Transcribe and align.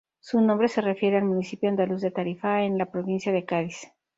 Su 0.19 0.41
nombre 0.41 0.67
se 0.67 0.81
refiere 0.81 1.17
al 1.17 1.25
municipio 1.25 1.69
andaluz 1.69 2.01
de 2.01 2.09
Tarifa, 2.09 2.63
en 2.63 2.79
la 2.79 2.87
provincia 2.89 3.31
de 3.31 3.45
Cádiz. 3.45 3.85